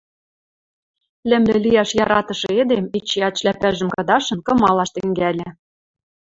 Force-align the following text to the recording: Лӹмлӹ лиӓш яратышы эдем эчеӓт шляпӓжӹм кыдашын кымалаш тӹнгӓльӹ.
Лӹмлӹ 1.29 1.57
лиӓш 1.63 1.89
яратышы 2.03 2.49
эдем 2.61 2.85
эчеӓт 2.97 3.35
шляпӓжӹм 3.39 3.89
кыдашын 3.95 4.39
кымалаш 4.47 4.89
тӹнгӓльӹ. 4.95 5.49